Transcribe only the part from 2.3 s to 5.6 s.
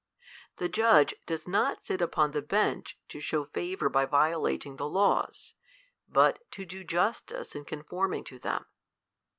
the bench to show favour by violating the laws;